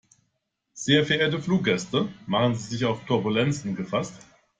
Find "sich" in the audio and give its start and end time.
2.69-2.85